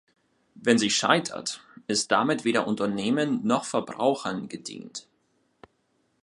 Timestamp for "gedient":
4.49-5.07